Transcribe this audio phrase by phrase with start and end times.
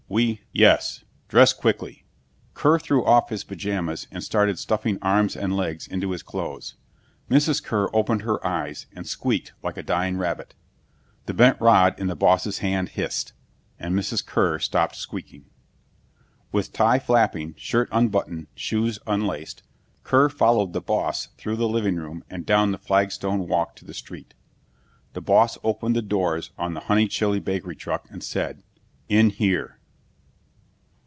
[0.11, 1.05] We" "Yes.
[1.29, 2.03] Dress quickly."
[2.53, 6.75] Kear threw off his pajamas and started stuffing arms and legs into his clothes.
[7.29, 7.63] Mrs.
[7.63, 10.53] Kear opened her eyes and squeaked like a dying rabbit.
[11.27, 13.31] The bent rod in the boss's hand hissed,
[13.79, 14.27] and Mrs.
[14.27, 15.45] Kear stopped squeaking.
[16.51, 19.63] With tie flapping, shirt unbuttoned, shoes unlaced,
[20.03, 23.93] Kear followed the boss through the living room and down the flagstone walk to the
[23.93, 24.33] street.
[25.13, 28.61] The boss opened the doors of the Honeychile Bakery truck and said,
[29.07, 29.77] "In here."